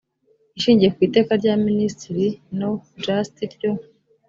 ishingiye 0.57 0.89
ku 0.95 0.99
iteka 1.07 1.31
rya 1.41 1.53
minisitiri 1.65 2.27
no 2.59 2.69
just 3.03 3.35
ryo 3.53 3.71